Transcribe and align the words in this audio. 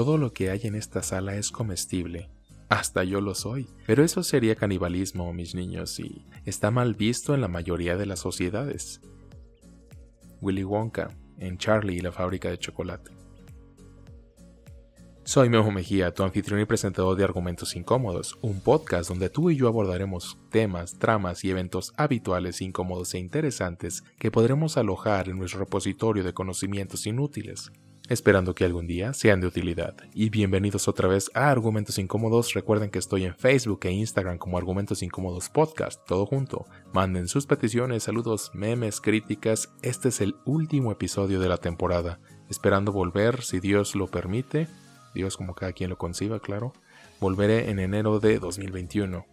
Todo 0.00 0.16
lo 0.16 0.32
que 0.32 0.48
hay 0.48 0.60
en 0.62 0.76
esta 0.76 1.02
sala 1.02 1.36
es 1.36 1.50
comestible. 1.50 2.30
Hasta 2.70 3.04
yo 3.04 3.20
lo 3.20 3.34
soy. 3.34 3.68
Pero 3.86 4.02
eso 4.02 4.22
sería 4.22 4.56
canibalismo, 4.56 5.30
mis 5.34 5.54
niños, 5.54 6.00
y 6.00 6.24
está 6.46 6.70
mal 6.70 6.94
visto 6.94 7.34
en 7.34 7.42
la 7.42 7.48
mayoría 7.48 7.98
de 7.98 8.06
las 8.06 8.20
sociedades. 8.20 9.02
Willy 10.40 10.64
Wonka, 10.64 11.10
en 11.38 11.58
Charlie 11.58 11.96
y 11.96 12.00
la 12.00 12.12
fábrica 12.12 12.48
de 12.48 12.56
chocolate. 12.56 13.10
Soy 15.22 15.50
Memo 15.50 15.70
Mejía, 15.70 16.14
tu 16.14 16.22
anfitrión 16.22 16.62
y 16.62 16.64
presentador 16.64 17.14
de 17.14 17.24
Argumentos 17.24 17.76
Incómodos, 17.76 18.38
un 18.40 18.62
podcast 18.62 19.10
donde 19.10 19.28
tú 19.28 19.50
y 19.50 19.56
yo 19.56 19.68
abordaremos 19.68 20.38
temas, 20.50 20.98
tramas 20.98 21.44
y 21.44 21.50
eventos 21.50 21.92
habituales, 21.98 22.62
incómodos 22.62 23.12
e 23.12 23.18
interesantes 23.18 24.02
que 24.18 24.30
podremos 24.30 24.78
alojar 24.78 25.28
en 25.28 25.36
nuestro 25.36 25.60
repositorio 25.60 26.24
de 26.24 26.32
conocimientos 26.32 27.06
inútiles 27.06 27.70
esperando 28.10 28.56
que 28.56 28.64
algún 28.64 28.88
día 28.88 29.14
sean 29.14 29.40
de 29.40 29.46
utilidad. 29.46 29.94
Y 30.12 30.30
bienvenidos 30.30 30.88
otra 30.88 31.06
vez 31.06 31.30
a 31.32 31.48
Argumentos 31.48 31.96
Incómodos. 31.96 32.54
Recuerden 32.54 32.90
que 32.90 32.98
estoy 32.98 33.24
en 33.24 33.36
Facebook 33.36 33.78
e 33.84 33.92
Instagram 33.92 34.36
como 34.36 34.58
Argumentos 34.58 35.04
Incómodos 35.04 35.48
Podcast, 35.48 36.04
todo 36.08 36.26
junto. 36.26 36.66
Manden 36.92 37.28
sus 37.28 37.46
peticiones, 37.46 38.02
saludos, 38.02 38.50
memes, 38.52 39.00
críticas. 39.00 39.72
Este 39.82 40.08
es 40.08 40.20
el 40.20 40.34
último 40.44 40.90
episodio 40.90 41.38
de 41.38 41.48
la 41.48 41.58
temporada. 41.58 42.18
Esperando 42.48 42.90
volver, 42.90 43.42
si 43.42 43.60
Dios 43.60 43.94
lo 43.94 44.08
permite. 44.08 44.66
Dios 45.14 45.36
como 45.36 45.54
cada 45.54 45.72
quien 45.72 45.90
lo 45.90 45.96
conciba, 45.96 46.40
claro. 46.40 46.72
Volveré 47.20 47.70
en 47.70 47.78
enero 47.78 48.18
de 48.18 48.40
2021. 48.40 49.24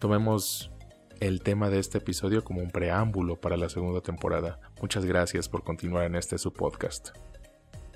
Tomemos 0.00 0.72
el 1.20 1.42
tema 1.42 1.70
de 1.70 1.78
este 1.78 1.98
episodio 1.98 2.42
como 2.42 2.60
un 2.60 2.72
preámbulo 2.72 3.40
para 3.40 3.56
la 3.56 3.68
segunda 3.68 4.00
temporada. 4.00 4.58
Muchas 4.80 5.04
gracias 5.04 5.48
por 5.48 5.62
continuar 5.62 6.06
en 6.06 6.16
este 6.16 6.38
su 6.38 6.52
podcast. 6.52 7.10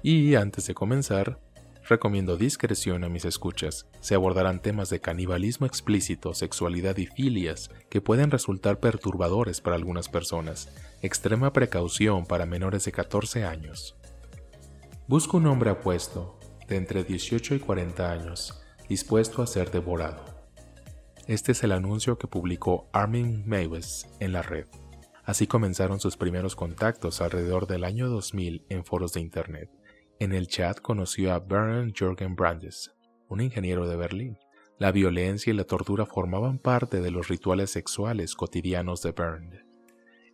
Y 0.07 0.35
antes 0.35 0.67
de 0.67 0.75
comenzar, 0.75 1.41
recomiendo 1.89 2.37
discreción 2.37 3.05
a 3.05 3.09
mis 3.09 3.25
escuchas. 3.25 3.87
Se 4.01 4.15
abordarán 4.15 4.61
temas 4.61 4.91
de 4.91 5.01
canibalismo 5.01 5.65
explícito, 5.65 6.35
sexualidad 6.35 6.99
y 6.99 7.07
filias 7.07 7.71
que 7.89 8.03
pueden 8.03 8.31
resultar 8.31 8.81
perturbadores 8.81 9.63
para 9.63 9.77
algunas 9.77 10.11
personas. 10.11 10.69
Extrema 11.01 11.55
precaución 11.55 12.27
para 12.27 12.45
menores 12.45 12.85
de 12.85 12.93
14 12.93 13.45
años. 13.45 13.97
Busco 15.09 15.39
un 15.39 15.47
hombre 15.47 15.71
apuesto, 15.71 16.39
de 16.69 16.77
entre 16.77 17.03
18 17.03 17.55
y 17.55 17.59
40 17.61 18.13
años, 18.13 18.63
dispuesto 18.87 19.41
a 19.41 19.47
ser 19.47 19.71
devorado. 19.71 20.23
Este 21.29 21.53
es 21.53 21.65
el 21.65 21.73
anuncio 21.73 22.19
que 22.19 22.29
publicó 22.29 22.91
Armin 22.93 23.43
Meiwes 23.47 24.07
en 24.21 24.35
la 24.35 24.43
red. 24.43 24.67
Así 25.25 25.47
comenzaron 25.47 25.99
sus 25.99 26.19
primeros 26.19 26.57
contactos 26.57 27.23
alrededor 27.23 27.67
del 27.67 27.85
año 27.85 28.11
2000 28.11 28.67
en 28.69 28.85
foros 28.85 29.15
de 29.15 29.23
Internet. 29.23 29.71
En 30.21 30.33
el 30.33 30.47
chat 30.47 30.81
conoció 30.81 31.33
a 31.33 31.41
Bernd 31.41 31.93
Jürgen 31.93 32.37
Brandes, 32.37 32.93
un 33.29 33.41
ingeniero 33.41 33.89
de 33.89 33.97
Berlín. 33.97 34.39
La 34.79 34.93
violencia 34.93 35.53
y 35.53 35.57
la 35.57 35.65
tortura 35.65 36.07
formaban 36.07 36.59
parte 36.59 37.01
de 37.01 37.11
los 37.11 37.29
rituales 37.29 37.71
sexuales 37.71 38.37
cotidianos 38.37 39.03
de 39.03 39.11
Bernd. 39.11 39.55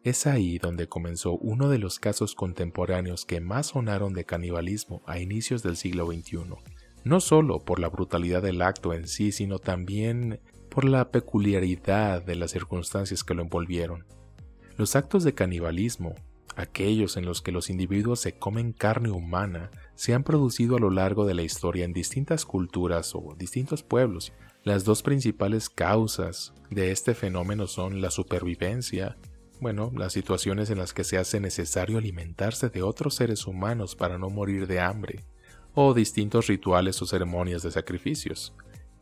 Es 0.03 0.27
ahí 0.27 0.59
donde 0.59 0.87
comenzó 0.87 1.33
uno 1.33 1.69
de 1.69 1.79
los 1.79 1.99
casos 1.99 2.35
contemporáneos 2.35 3.25
que 3.25 3.41
más 3.41 3.69
sonaron 3.69 4.13
de 4.13 4.25
canibalismo 4.25 5.03
a 5.07 5.19
inicios 5.19 5.63
del 5.63 5.77
siglo 5.77 6.07
XXI, 6.07 6.39
no 7.05 7.21
solo 7.21 7.61
por 7.61 7.81
la 7.81 7.89
brutalidad 7.89 8.43
del 8.43 8.61
acto 8.63 8.93
en 8.93 9.09
sí, 9.09 9.33
sino 9.33 9.59
también 9.59 10.41
por 10.69 10.85
la 10.85 11.11
peculiaridad 11.11 12.23
de 12.23 12.37
las 12.37 12.51
circunstancias 12.51 13.25
que 13.25 13.35
lo 13.35 13.43
envolvieron. 13.43 14.05
Los 14.77 14.95
actos 14.97 15.25
de 15.25 15.35
canibalismo 15.35 16.15
Aquellos 16.57 17.17
en 17.17 17.25
los 17.25 17.43
que 17.43 17.53
los 17.53 17.71
individuos 17.71 18.21
se 18.21 18.39
comen 18.39 18.73
carne 18.73 19.11
humana 19.11 19.71
se 19.95 20.15
han 20.15 20.25
producido 20.25 20.77
a 20.77 20.81
lo 20.81 20.91
largo 20.91 21.25
de 21.25 21.35
la 21.35 21.43
historia 21.43 21.85
en 21.85 21.93
distintas 21.93 22.45
culturas 22.45 23.15
o 23.15 23.35
distintos 23.39 23.83
pueblos. 23.83 24.33
Las 24.65 24.85
dos 24.85 25.03
principales 25.03 25.71
causas 25.71 26.53
de 26.71 26.91
este 26.91 27.15
fenómeno 27.15 27.67
son 27.67 28.01
la 28.01 28.11
supervivencia, 28.11 29.17
bueno, 29.61 29.93
las 29.95 30.13
situaciones 30.13 30.71
en 30.71 30.79
las 30.79 30.93
que 30.93 31.05
se 31.05 31.19
hace 31.19 31.41
necesario 31.41 31.99
alimentarse 31.99 32.69
de 32.69 32.83
otros 32.83 33.15
seres 33.15 33.47
humanos 33.47 33.95
para 33.95 34.19
no 34.19 34.29
morir 34.29 34.67
de 34.67 34.81
hambre, 34.81 35.25
o 35.75 35.95
distintos 35.95 36.47
rituales 36.49 37.01
o 37.01 37.07
ceremonias 37.07 37.63
de 37.63 37.71
sacrificios. 37.71 38.55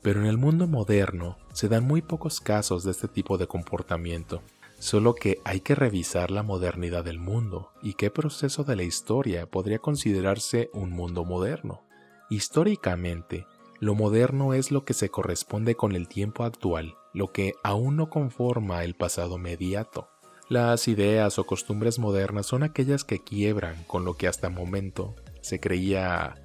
Pero 0.03 0.21
en 0.21 0.27
el 0.27 0.37
mundo 0.37 0.67
moderno 0.67 1.39
se 1.53 1.69
dan 1.69 1.85
muy 1.85 2.03
pocos 2.03 2.41
casos 2.41 2.85
de 2.85 2.93
este 2.93 3.09
tipo 3.09 3.37
de 3.39 3.47
comportamiento. 3.47 4.43
Solo 4.79 5.15
que 5.15 5.41
hay 5.45 5.61
que 5.61 5.75
revisar 5.75 6.31
la 6.31 6.43
modernidad 6.43 7.05
del 7.05 7.19
mundo 7.19 7.73
y 7.83 7.95
qué 7.95 8.11
proceso 8.11 8.63
de 8.63 8.77
la 8.77 8.85
historia 8.85 9.47
podría 9.47 9.81
considerarse 9.81 10.71
un 10.73 10.91
mundo 10.91 11.25
moderno. 11.25 11.85
Históricamente, 12.31 13.47
lo 13.81 13.95
moderno 13.95 14.55
es 14.55 14.71
lo 14.71 14.85
que 14.85 14.95
se 14.95 15.09
corresponde 15.09 15.75
con 15.75 15.97
el 15.97 16.09
tiempo 16.09 16.45
actual, 16.45 16.95
lo 17.13 17.33
que 17.33 17.55
aún 17.65 17.97
no 17.97 18.09
conforma 18.09 18.85
el 18.85 18.95
pasado 18.95 19.37
mediato. 19.37 20.09
Las 20.49 20.89
ideas 20.89 21.39
o 21.39 21.45
costumbres 21.45 21.99
modernas 21.99 22.47
son 22.47 22.63
aquellas 22.63 23.05
que 23.05 23.23
quiebran 23.23 23.83
con 23.87 24.05
lo 24.05 24.15
que 24.15 24.29
hasta 24.29 24.47
el 24.47 24.55
momento 24.55 25.17
se 25.41 25.61
creía 25.61 26.37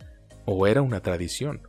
o 0.45 0.67
era 0.67 0.81
una 0.81 1.01
tradición. 1.01 1.61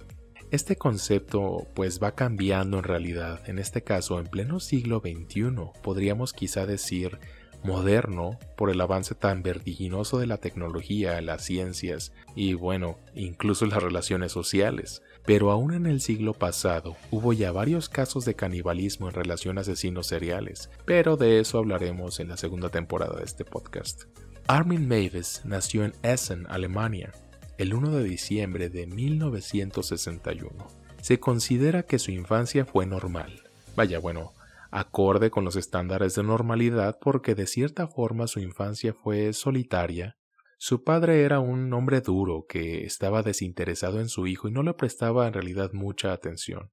Este 0.50 0.77
concepto 0.77 1.66
pues 1.75 2.00
va 2.03 2.15
cambiando 2.15 2.78
en 2.78 2.84
realidad, 2.84 3.49
en 3.49 3.59
este 3.59 3.82
caso 3.82 4.21
en 4.21 4.27
pleno 4.27 4.60
siglo 4.60 5.00
XXI, 5.00 5.53
podríamos 5.82 6.32
quizá 6.32 6.66
decir 6.66 7.19
moderno 7.65 8.38
por 8.56 8.71
el 8.71 8.81
avance 8.81 9.15
tan 9.15 9.43
vertiginoso 9.43 10.19
de 10.19 10.27
la 10.27 10.37
tecnología, 10.37 11.21
las 11.22 11.44
ciencias 11.44 12.12
y 12.37 12.55
bueno, 12.55 12.99
incluso 13.15 13.66
las 13.66 13.82
relaciones 13.82 14.32
sociales. 14.32 15.03
Pero 15.25 15.50
aún 15.50 15.72
en 15.72 15.87
el 15.87 16.00
siglo 16.00 16.34
pasado 16.34 16.97
hubo 17.11 17.32
ya 17.32 17.50
varios 17.50 17.88
casos 17.88 18.26
de 18.26 18.34
canibalismo 18.34 19.09
en 19.09 19.15
relación 19.15 19.56
a 19.56 19.62
asesinos 19.62 20.06
seriales, 20.06 20.71
pero 20.84 21.16
de 21.16 21.41
eso 21.41 21.59
hablaremos 21.59 22.21
en 22.21 22.28
la 22.28 22.37
segunda 22.37 22.69
temporada 22.69 23.16
de 23.16 23.25
este 23.25 23.44
podcast. 23.44 24.05
Armin 24.47 24.87
Mavis 24.87 25.41
nació 25.44 25.84
en 25.84 25.94
Essen, 26.03 26.47
Alemania, 26.50 27.12
el 27.57 27.73
1 27.73 27.91
de 27.91 28.05
diciembre 28.05 28.69
de 28.69 28.87
1961. 28.87 30.67
Se 31.01 31.21
considera 31.21 31.85
que 31.85 31.99
su 31.99 32.11
infancia 32.11 32.65
fue 32.65 32.87
normal. 32.87 33.43
Vaya, 33.77 33.99
bueno, 34.01 34.33
acorde 34.71 35.31
con 35.31 35.45
los 35.45 35.55
estándares 35.55 36.17
de 36.17 36.25
normalidad 36.25 36.99
porque 37.01 37.35
de 37.35 37.47
cierta 37.47 37.87
forma 37.87 38.27
su 38.27 38.41
infancia 38.41 38.93
fue 38.93 39.33
solitaria. 39.33 40.17
Su 40.59 40.83
padre 40.83 41.23
era 41.23 41.39
un 41.41 41.73
hombre 41.73 42.01
duro 42.01 42.47
que 42.49 42.85
estaba 42.85 43.23
desinteresado 43.23 44.01
en 44.01 44.09
su 44.09 44.27
hijo 44.27 44.49
y 44.49 44.53
no 44.53 44.63
le 44.63 44.75
prestaba 44.75 45.27
en 45.29 45.35
realidad 45.35 45.73
mucha 45.73 46.13
atención. 46.13 46.73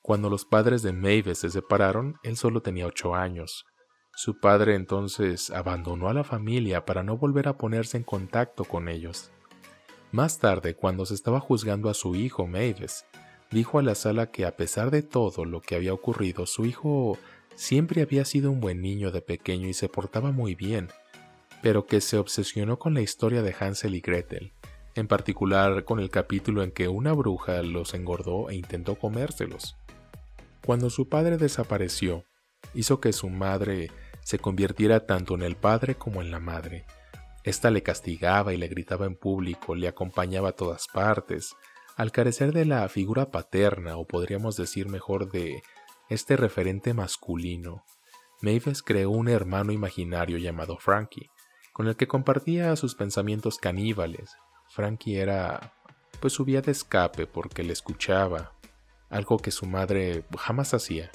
Cuando 0.00 0.30
los 0.30 0.44
padres 0.44 0.82
de 0.82 0.92
Mavis 0.92 1.38
se 1.38 1.50
separaron, 1.50 2.16
él 2.22 2.36
solo 2.36 2.60
tenía 2.60 2.86
ocho 2.86 3.14
años. 3.14 3.64
Su 4.14 4.38
padre 4.38 4.74
entonces 4.74 5.50
abandonó 5.50 6.08
a 6.08 6.14
la 6.14 6.22
familia 6.22 6.84
para 6.84 7.02
no 7.02 7.16
volver 7.16 7.48
a 7.48 7.56
ponerse 7.56 7.96
en 7.96 8.04
contacto 8.04 8.64
con 8.64 8.88
ellos. 8.88 9.32
Más 10.12 10.38
tarde, 10.38 10.74
cuando 10.74 11.06
se 11.06 11.14
estaba 11.14 11.40
juzgando 11.40 11.88
a 11.88 11.94
su 11.94 12.14
hijo 12.14 12.46
Mavis, 12.46 13.06
dijo 13.50 13.78
a 13.78 13.82
la 13.82 13.94
sala 13.94 14.30
que 14.30 14.44
a 14.44 14.58
pesar 14.58 14.90
de 14.90 15.02
todo 15.02 15.46
lo 15.46 15.62
que 15.62 15.74
había 15.74 15.94
ocurrido, 15.94 16.44
su 16.44 16.66
hijo 16.66 17.16
siempre 17.54 18.02
había 18.02 18.26
sido 18.26 18.50
un 18.50 18.60
buen 18.60 18.82
niño 18.82 19.10
de 19.10 19.22
pequeño 19.22 19.68
y 19.68 19.72
se 19.72 19.88
portaba 19.88 20.30
muy 20.30 20.54
bien, 20.54 20.88
pero 21.62 21.86
que 21.86 22.02
se 22.02 22.18
obsesionó 22.18 22.78
con 22.78 22.92
la 22.92 23.00
historia 23.00 23.40
de 23.40 23.54
Hansel 23.58 23.94
y 23.94 24.02
Gretel, 24.02 24.52
en 24.96 25.08
particular 25.08 25.86
con 25.86 25.98
el 25.98 26.10
capítulo 26.10 26.62
en 26.62 26.72
que 26.72 26.88
una 26.88 27.14
bruja 27.14 27.62
los 27.62 27.94
engordó 27.94 28.50
e 28.50 28.56
intentó 28.56 28.96
comérselos. 28.96 29.78
Cuando 30.62 30.90
su 30.90 31.08
padre 31.08 31.38
desapareció, 31.38 32.26
hizo 32.74 33.00
que 33.00 33.14
su 33.14 33.30
madre 33.30 33.90
se 34.20 34.38
convirtiera 34.38 35.06
tanto 35.06 35.34
en 35.36 35.42
el 35.42 35.56
padre 35.56 35.94
como 35.94 36.20
en 36.20 36.30
la 36.30 36.38
madre, 36.38 36.84
esta 37.44 37.70
le 37.70 37.82
castigaba 37.82 38.52
y 38.54 38.56
le 38.56 38.68
gritaba 38.68 39.06
en 39.06 39.16
público, 39.16 39.74
le 39.74 39.88
acompañaba 39.88 40.50
a 40.50 40.56
todas 40.56 40.86
partes. 40.88 41.54
Al 41.96 42.12
carecer 42.12 42.52
de 42.52 42.64
la 42.64 42.88
figura 42.88 43.30
paterna, 43.30 43.96
o 43.96 44.06
podríamos 44.06 44.56
decir 44.56 44.88
mejor 44.88 45.30
de 45.30 45.62
este 46.08 46.36
referente 46.36 46.94
masculino, 46.94 47.84
Mavis 48.40 48.82
creó 48.82 49.10
un 49.10 49.28
hermano 49.28 49.72
imaginario 49.72 50.38
llamado 50.38 50.76
Frankie, 50.76 51.30
con 51.72 51.88
el 51.88 51.96
que 51.96 52.08
compartía 52.08 52.74
sus 52.76 52.94
pensamientos 52.94 53.58
caníbales. 53.58 54.36
Frankie 54.68 55.16
era 55.16 55.74
pues 56.20 56.32
su 56.32 56.44
vía 56.44 56.62
de 56.62 56.72
escape 56.72 57.26
porque 57.26 57.62
le 57.62 57.72
escuchaba, 57.72 58.52
algo 59.10 59.38
que 59.38 59.50
su 59.50 59.66
madre 59.66 60.24
jamás 60.38 60.74
hacía. 60.74 61.10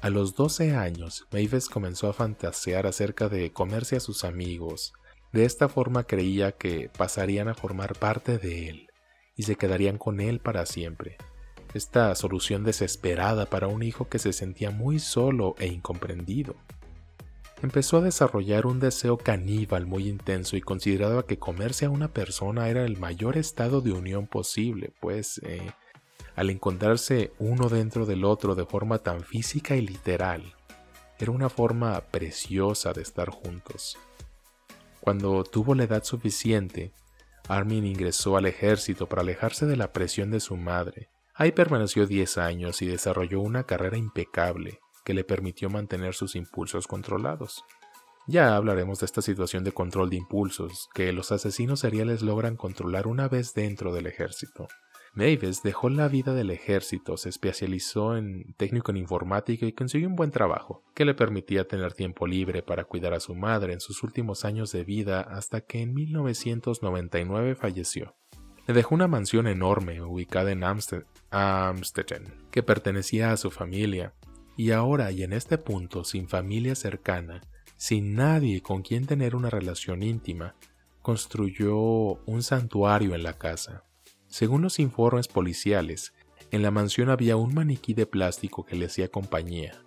A 0.00 0.10
los 0.10 0.36
12 0.36 0.76
años, 0.76 1.26
Mavis 1.32 1.68
comenzó 1.68 2.08
a 2.08 2.12
fantasear 2.12 2.86
acerca 2.86 3.28
de 3.28 3.52
comerse 3.52 3.96
a 3.96 4.00
sus 4.00 4.24
amigos, 4.24 4.92
de 5.32 5.44
esta 5.44 5.68
forma 5.68 6.04
creía 6.04 6.52
que 6.52 6.90
pasarían 6.96 7.48
a 7.48 7.54
formar 7.54 7.98
parte 7.98 8.38
de 8.38 8.68
él 8.68 8.88
y 9.36 9.42
se 9.42 9.56
quedarían 9.56 9.98
con 9.98 10.20
él 10.20 10.40
para 10.40 10.66
siempre. 10.66 11.16
Esta 11.74 12.14
solución 12.14 12.64
desesperada 12.64 13.46
para 13.46 13.68
un 13.68 13.82
hijo 13.82 14.08
que 14.08 14.18
se 14.18 14.32
sentía 14.32 14.70
muy 14.70 14.98
solo 14.98 15.54
e 15.58 15.66
incomprendido. 15.66 16.56
empezó 17.62 17.98
a 17.98 18.02
desarrollar 18.02 18.66
un 18.66 18.78
deseo 18.78 19.18
caníbal 19.18 19.84
muy 19.84 20.08
intenso 20.08 20.56
y 20.56 20.60
consideraba 20.60 21.26
que 21.26 21.38
comerse 21.38 21.86
a 21.86 21.90
una 21.90 22.08
persona 22.08 22.68
era 22.68 22.84
el 22.84 22.98
mayor 22.98 23.36
estado 23.36 23.80
de 23.80 23.92
unión 23.92 24.28
posible, 24.28 24.92
pues 25.00 25.40
eh, 25.44 25.72
al 26.36 26.50
encontrarse 26.50 27.32
uno 27.40 27.68
dentro 27.68 28.06
del 28.06 28.24
otro 28.24 28.54
de 28.54 28.64
forma 28.64 28.98
tan 28.98 29.22
física 29.22 29.74
y 29.74 29.80
literal, 29.80 30.54
era 31.18 31.32
una 31.32 31.48
forma 31.48 32.00
preciosa 32.00 32.92
de 32.92 33.02
estar 33.02 33.28
juntos. 33.28 33.98
Cuando 35.00 35.44
tuvo 35.44 35.74
la 35.74 35.84
edad 35.84 36.04
suficiente, 36.04 36.92
Armin 37.48 37.86
ingresó 37.86 38.36
al 38.36 38.46
ejército 38.46 39.08
para 39.08 39.22
alejarse 39.22 39.66
de 39.66 39.76
la 39.76 39.92
presión 39.92 40.30
de 40.30 40.40
su 40.40 40.56
madre. 40.56 41.08
Ahí 41.34 41.52
permaneció 41.52 42.06
10 42.06 42.38
años 42.38 42.82
y 42.82 42.86
desarrolló 42.86 43.40
una 43.40 43.64
carrera 43.64 43.96
impecable 43.96 44.80
que 45.04 45.14
le 45.14 45.24
permitió 45.24 45.70
mantener 45.70 46.14
sus 46.14 46.36
impulsos 46.36 46.86
controlados. 46.86 47.64
Ya 48.26 48.56
hablaremos 48.56 49.00
de 49.00 49.06
esta 49.06 49.22
situación 49.22 49.64
de 49.64 49.72
control 49.72 50.10
de 50.10 50.16
impulsos 50.16 50.90
que 50.92 51.12
los 51.14 51.32
asesinos 51.32 51.80
seriales 51.80 52.20
logran 52.20 52.56
controlar 52.56 53.06
una 53.06 53.26
vez 53.26 53.54
dentro 53.54 53.94
del 53.94 54.06
ejército. 54.06 54.68
Mavis 55.14 55.62
dejó 55.62 55.88
la 55.88 56.08
vida 56.08 56.34
del 56.34 56.50
ejército, 56.50 57.16
se 57.16 57.28
especializó 57.28 58.16
en 58.16 58.54
técnico 58.56 58.90
en 58.90 58.98
informática 58.98 59.66
y 59.66 59.72
consiguió 59.72 60.08
un 60.08 60.16
buen 60.16 60.30
trabajo, 60.30 60.84
que 60.94 61.04
le 61.04 61.14
permitía 61.14 61.66
tener 61.66 61.92
tiempo 61.94 62.26
libre 62.26 62.62
para 62.62 62.84
cuidar 62.84 63.14
a 63.14 63.20
su 63.20 63.34
madre 63.34 63.72
en 63.72 63.80
sus 63.80 64.02
últimos 64.02 64.44
años 64.44 64.70
de 64.72 64.84
vida 64.84 65.20
hasta 65.20 65.60
que 65.62 65.80
en 65.80 65.94
1999 65.94 67.54
falleció. 67.54 68.14
Le 68.66 68.74
dejó 68.74 68.94
una 68.94 69.08
mansión 69.08 69.46
enorme 69.46 70.02
ubicada 70.02 70.52
en 70.52 70.62
Amstetten, 71.30 72.46
que 72.50 72.62
pertenecía 72.62 73.32
a 73.32 73.38
su 73.38 73.50
familia, 73.50 74.14
y 74.56 74.72
ahora 74.72 75.10
y 75.10 75.22
en 75.22 75.32
este 75.32 75.56
punto, 75.56 76.04
sin 76.04 76.28
familia 76.28 76.74
cercana, 76.74 77.40
sin 77.76 78.14
nadie 78.14 78.60
con 78.60 78.82
quien 78.82 79.06
tener 79.06 79.36
una 79.36 79.48
relación 79.48 80.02
íntima, 80.02 80.54
construyó 81.00 81.76
un 82.26 82.42
santuario 82.42 83.14
en 83.14 83.22
la 83.22 83.38
casa. 83.38 83.84
Según 84.28 84.62
los 84.62 84.78
informes 84.78 85.26
policiales, 85.26 86.12
en 86.50 86.62
la 86.62 86.70
mansión 86.70 87.08
había 87.08 87.36
un 87.36 87.54
maniquí 87.54 87.94
de 87.94 88.06
plástico 88.06 88.64
que 88.64 88.76
le 88.76 88.86
hacía 88.86 89.08
compañía. 89.08 89.82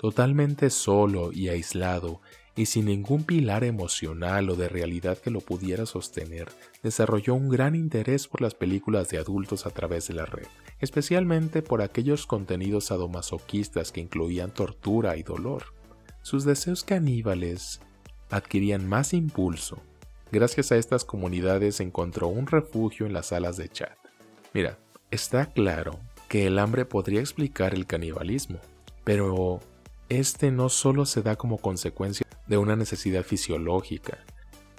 Totalmente 0.00 0.70
solo 0.70 1.32
y 1.32 1.48
aislado, 1.48 2.20
y 2.56 2.66
sin 2.66 2.86
ningún 2.86 3.24
pilar 3.24 3.62
emocional 3.64 4.50
o 4.50 4.56
de 4.56 4.68
realidad 4.68 5.18
que 5.18 5.30
lo 5.30 5.40
pudiera 5.40 5.86
sostener, 5.86 6.48
desarrolló 6.82 7.34
un 7.34 7.48
gran 7.48 7.74
interés 7.74 8.26
por 8.26 8.40
las 8.40 8.54
películas 8.54 9.10
de 9.10 9.18
adultos 9.18 9.66
a 9.66 9.70
través 9.70 10.08
de 10.08 10.14
la 10.14 10.26
red, 10.26 10.46
especialmente 10.80 11.62
por 11.62 11.82
aquellos 11.82 12.26
contenidos 12.26 12.86
sadomasoquistas 12.86 13.92
que 13.92 14.00
incluían 14.00 14.52
tortura 14.52 15.16
y 15.16 15.22
dolor. 15.22 15.74
Sus 16.22 16.44
deseos 16.44 16.84
caníbales 16.84 17.80
adquirían 18.30 18.88
más 18.88 19.14
impulso 19.14 19.82
Gracias 20.30 20.72
a 20.72 20.76
estas 20.76 21.06
comunidades 21.06 21.80
encontró 21.80 22.28
un 22.28 22.46
refugio 22.46 23.06
en 23.06 23.14
las 23.14 23.28
salas 23.28 23.56
de 23.56 23.70
chat. 23.70 23.96
Mira, 24.52 24.78
está 25.10 25.46
claro 25.46 25.98
que 26.28 26.46
el 26.46 26.58
hambre 26.58 26.84
podría 26.84 27.20
explicar 27.20 27.72
el 27.72 27.86
canibalismo, 27.86 28.60
pero 29.04 29.60
este 30.10 30.50
no 30.50 30.68
solo 30.68 31.06
se 31.06 31.22
da 31.22 31.36
como 31.36 31.56
consecuencia 31.56 32.26
de 32.46 32.58
una 32.58 32.76
necesidad 32.76 33.22
fisiológica. 33.22 34.18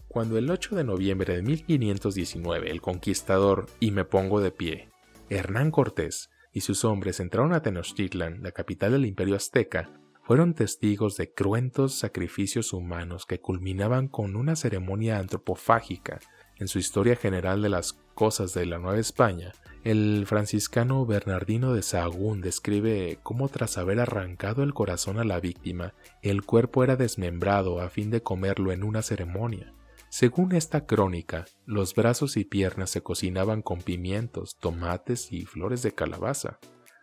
Cuando 0.07 0.37
el 0.37 0.51
8 0.51 0.75
de 0.75 0.83
noviembre 0.83 1.35
de 1.35 1.41
1519 1.41 2.69
el 2.69 2.81
conquistador, 2.81 3.65
y 3.79 3.89
me 3.89 4.05
pongo 4.05 4.41
de 4.41 4.51
pie, 4.51 4.89
Hernán 5.29 5.71
Cortés 5.71 6.29
y 6.53 6.61
sus 6.61 6.85
hombres 6.85 7.19
entraron 7.19 7.53
a 7.53 7.63
Tenochtitlan, 7.63 8.43
la 8.43 8.51
capital 8.51 8.91
del 8.91 9.05
imperio 9.07 9.35
azteca, 9.35 9.89
fueron 10.29 10.53
testigos 10.53 11.17
de 11.17 11.33
cruentos 11.33 11.95
sacrificios 11.95 12.71
humanos 12.71 13.25
que 13.25 13.41
culminaban 13.41 14.07
con 14.07 14.35
una 14.35 14.55
ceremonia 14.55 15.17
antropofágica. 15.17 16.19
En 16.57 16.67
su 16.67 16.77
historia 16.77 17.15
general 17.15 17.63
de 17.63 17.69
las 17.69 17.93
cosas 18.13 18.53
de 18.53 18.67
la 18.67 18.77
Nueva 18.77 18.99
España, 18.99 19.53
el 19.83 20.25
franciscano 20.27 21.03
Bernardino 21.07 21.73
de 21.73 21.81
Sahagún 21.81 22.41
describe 22.41 23.17
cómo 23.23 23.49
tras 23.49 23.79
haber 23.79 23.99
arrancado 23.99 24.61
el 24.61 24.75
corazón 24.75 25.17
a 25.17 25.23
la 25.23 25.39
víctima, 25.39 25.95
el 26.21 26.43
cuerpo 26.43 26.83
era 26.83 26.95
desmembrado 26.95 27.81
a 27.81 27.89
fin 27.89 28.11
de 28.11 28.21
comerlo 28.21 28.71
en 28.71 28.83
una 28.83 29.01
ceremonia. 29.01 29.73
Según 30.09 30.53
esta 30.53 30.85
crónica, 30.85 31.45
los 31.65 31.95
brazos 31.95 32.37
y 32.37 32.45
piernas 32.45 32.91
se 32.91 33.01
cocinaban 33.01 33.63
con 33.63 33.81
pimientos, 33.81 34.57
tomates 34.59 35.31
y 35.31 35.47
flores 35.47 35.81
de 35.81 35.93
calabaza. 35.93 36.59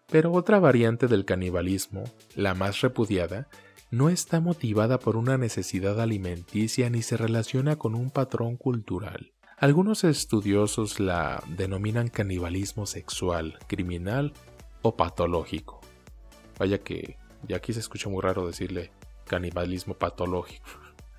Pero 0.09 0.33
otra 0.33 0.61
variante 0.61 1.09
del 1.09 1.25
canibalismo, 1.25 2.05
la 2.35 2.55
más 2.55 2.81
repudiada, 2.81 3.49
no 3.91 4.09
está 4.09 4.41
motivada 4.41 4.99
por 4.99 5.17
una 5.17 5.39
necesidad 5.39 6.01
alimenticia 6.01 6.91
ni 6.91 7.03
se 7.03 7.17
relaciona 7.17 7.77
con 7.77 7.95
un 7.95 8.11
patrón 8.11 8.57
cultural. 8.57 9.33
Algunos 9.59 10.05
estudiosos 10.05 11.01
la 11.01 11.43
denominan 11.57 12.09
canibalismo 12.09 12.87
sexual, 12.87 13.59
criminal 13.67 14.33
o 14.83 14.97
patológico. 14.97 15.81
Vaya 16.59 16.79
que 16.79 17.17
ya 17.49 17.57
aquí 17.57 17.73
se 17.73 17.81
escucha 17.81 18.09
muy 18.09 18.21
raro 18.21 18.47
decirle 18.47 18.93
canibalismo 19.27 19.95
patológico. 19.95 20.69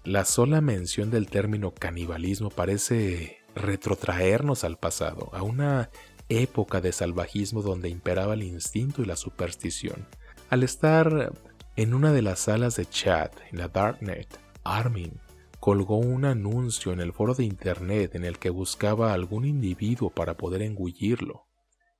La 0.04 0.24
sola 0.24 0.62
mención 0.62 1.10
del 1.10 1.30
término 1.30 1.74
canibalismo 1.74 2.50
parece 2.50 3.40
retrotraernos 3.56 4.64
al 4.64 4.78
pasado, 4.78 5.30
a 5.34 5.44
una 5.44 5.90
época 6.30 6.82
de 6.82 6.92
salvajismo 6.92 7.62
donde 7.62 7.90
imperaba 7.90 8.34
el 8.34 8.44
instinto 8.44 9.02
y 9.02 9.06
la 9.06 9.16
superstición. 9.16 10.06
Al 10.50 10.64
estar 10.64 11.34
en 11.76 11.94
una 11.94 12.12
de 12.12 12.22
las 12.22 12.40
salas 12.40 12.76
de 12.76 12.86
chat 12.86 13.34
en 13.52 13.60
la 13.60 13.68
Darknet, 13.68 14.40
Armin 14.64 15.20
colgó 15.60 15.98
un 15.98 16.26
anuncio 16.26 16.94
en 16.94 17.00
el 17.00 17.14
foro 17.14 17.34
de 17.34 17.44
Internet 17.44 18.16
en 18.16 18.24
el 18.24 18.40
que 18.40 18.50
buscaba 18.50 19.12
a 19.12 19.14
algún 19.14 19.46
individuo 19.46 20.10
para 20.10 20.38
poder 20.38 20.62
engullirlo. 20.62 21.48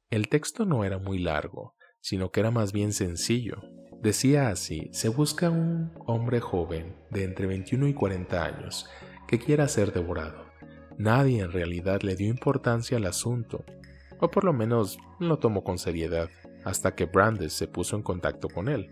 El 0.10 0.30
texto 0.30 0.66
no 0.66 0.86
era 0.86 1.00
muy 1.00 1.20
largo, 1.20 1.76
sino 2.00 2.32
que 2.32 2.40
era 2.40 2.52
más 2.52 2.72
bien 2.72 2.94
sencillo. 2.94 3.62
Decía 4.02 4.50
así, 4.50 4.90
se 4.94 5.10
busca 5.10 5.50
un 5.50 5.92
hombre 6.06 6.40
joven 6.40 6.96
de 7.10 7.24
entre 7.24 7.48
21 7.48 7.88
y 7.88 7.94
40 7.94 8.44
años 8.44 8.88
que 9.28 9.40
quiera 9.40 9.68
ser 9.68 9.92
devorado. 9.92 10.46
Nadie 10.98 11.42
en 11.42 11.52
realidad 11.52 12.02
le 12.02 12.16
dio 12.16 12.30
importancia 12.30 12.98
al 12.98 13.06
asunto 13.06 13.66
o 14.20 14.30
por 14.30 14.44
lo 14.44 14.54
menos 14.54 14.98
lo 15.20 15.38
tomó 15.40 15.64
con 15.64 15.78
seriedad, 15.78 16.30
hasta 16.64 16.96
que 16.96 17.06
Brandes 17.06 17.54
se 17.54 17.68
puso 17.68 17.96
en 17.96 18.04
contacto 18.04 18.50
con 18.50 18.68
él. 18.68 18.90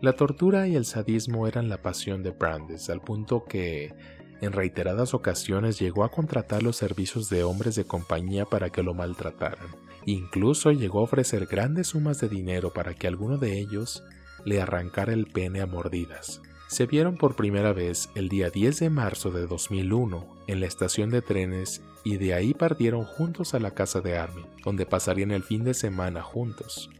La 0.00 0.14
tortura 0.14 0.68
y 0.68 0.76
el 0.76 0.84
sadismo 0.84 1.46
eran 1.46 1.68
la 1.68 1.80
pasión 1.80 2.22
de 2.22 2.30
Brandes, 2.30 2.90
al 2.90 3.00
punto 3.00 3.44
que 3.44 3.94
en 4.40 4.52
reiteradas 4.52 5.14
ocasiones 5.14 5.78
llegó 5.78 6.04
a 6.04 6.10
contratar 6.10 6.62
los 6.62 6.76
servicios 6.76 7.30
de 7.30 7.44
hombres 7.44 7.76
de 7.76 7.84
compañía 7.84 8.44
para 8.44 8.70
que 8.70 8.82
lo 8.82 8.94
maltrataran. 8.94 9.68
Incluso 10.06 10.72
llegó 10.72 11.00
a 11.00 11.04
ofrecer 11.04 11.46
grandes 11.46 11.88
sumas 11.88 12.20
de 12.20 12.28
dinero 12.28 12.72
para 12.72 12.94
que 12.94 13.06
alguno 13.06 13.38
de 13.38 13.58
ellos 13.58 14.04
le 14.44 14.60
arrancara 14.60 15.14
el 15.14 15.26
pene 15.26 15.62
a 15.62 15.66
mordidas. 15.66 16.42
Se 16.74 16.86
vieron 16.86 17.16
por 17.16 17.36
primera 17.36 17.72
vez 17.72 18.10
el 18.16 18.28
día 18.28 18.50
10 18.50 18.80
de 18.80 18.90
marzo 18.90 19.30
de 19.30 19.46
2001 19.46 20.26
en 20.48 20.58
la 20.58 20.66
estación 20.66 21.08
de 21.08 21.22
trenes 21.22 21.82
y 22.02 22.16
de 22.16 22.34
ahí 22.34 22.52
partieron 22.52 23.04
juntos 23.04 23.54
a 23.54 23.60
la 23.60 23.70
casa 23.70 24.00
de 24.00 24.18
Armin, 24.18 24.44
donde 24.64 24.84
pasarían 24.84 25.30
el 25.30 25.44
fin 25.44 25.62
de 25.62 25.72
semana 25.72 26.20
juntos. 26.20 26.90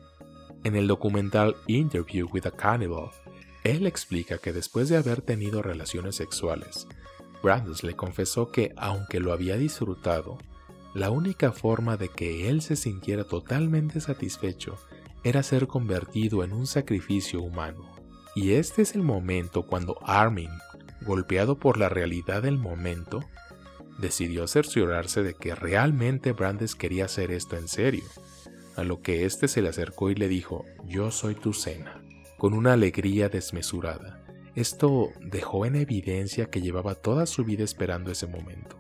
En 0.63 0.77
el 0.77 0.87
documental 0.87 1.57
Interview 1.67 2.29
with 2.33 2.47
a 2.47 2.53
Cannibal, 2.53 3.11
él 3.65 3.89
explica 3.89 4.39
que 4.39 4.53
después 4.53 4.89
de 4.89 4.97
haber 4.97 5.23
tenido 5.23 5.61
relaciones 5.61 6.15
sexuales, 6.15 6.87
Brandes 7.43 7.83
le 7.83 7.95
confesó 7.97 8.53
que, 8.53 8.73
aunque 8.77 9.19
lo 9.19 9.33
había 9.33 9.57
disfrutado, 9.57 10.39
la 10.95 11.11
única 11.11 11.51
forma 11.51 11.97
de 11.97 12.11
que 12.11 12.49
él 12.49 12.63
se 12.63 12.77
sintiera 12.77 13.25
totalmente 13.25 14.01
satisfecho 14.01 14.79
era 15.25 15.43
ser 15.43 15.67
convertido 15.67 16.45
en 16.45 16.53
un 16.53 16.69
sacrificio 16.69 17.43
humano. 17.43 17.94
Y 18.35 18.53
este 18.53 18.83
es 18.83 18.95
el 18.95 19.03
momento 19.03 19.63
cuando 19.63 19.99
Armin, 20.03 20.51
golpeado 21.03 21.59
por 21.59 21.79
la 21.79 21.89
realidad 21.89 22.43
del 22.43 22.59
momento, 22.59 23.21
decidió 23.99 24.47
cerciorarse 24.49 25.23
de 25.23 25.35
que 25.35 25.55
realmente 25.55 26.33
Brandes 26.33 26.75
quería 26.75 27.05
hacer 27.05 27.31
esto 27.31 27.57
en 27.57 27.69
serio, 27.69 28.05
a 28.77 28.83
lo 28.83 29.03
que 29.03 29.25
éste 29.25 29.47
se 29.47 29.63
le 29.63 29.69
acercó 29.69 30.11
y 30.11 30.15
le 30.15 30.29
dijo, 30.29 30.65
yo 30.85 31.11
soy 31.11 31.35
tu 31.35 31.53
cena, 31.53 32.03
con 32.39 32.55
una 32.55 32.73
alegría 32.73 33.29
desmesurada. 33.29 34.25
Esto 34.55 35.11
dejó 35.21 35.67
en 35.67 35.77
evidencia 35.77 36.47
que 36.47 36.61
llevaba 36.61 36.95
toda 36.95 37.27
su 37.27 37.45
vida 37.45 37.65
esperando 37.65 38.11
ese 38.11 38.27
momento. 38.27 38.77